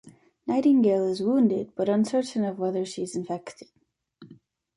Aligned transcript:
Nightingale 0.47 1.07
is 1.09 1.21
wounded 1.21 1.73
but 1.75 1.87
uncertain 1.87 2.43
of 2.43 2.57
whether 2.57 2.83
she's 2.83 3.15
infected. 3.15 3.67